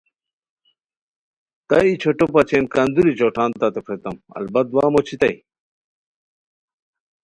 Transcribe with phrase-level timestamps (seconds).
[1.67, 5.35] تہ ای چوٹھو بچین کندوری چوٹھان تتے پھریتام البتہ وام اوچھیتائے